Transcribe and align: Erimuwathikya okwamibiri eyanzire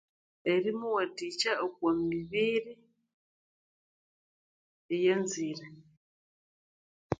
Erimuwathikya 0.53 1.51
okwamibiri 1.65 2.73
eyanzire 4.95 5.65